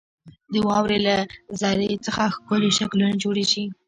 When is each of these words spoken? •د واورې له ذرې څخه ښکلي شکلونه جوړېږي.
•د 0.51 0.53
واورې 0.67 0.97
له 1.07 1.15
ذرې 1.59 1.89
څخه 2.05 2.21
ښکلي 2.35 2.69
شکلونه 2.79 3.13
جوړېږي. 3.23 3.63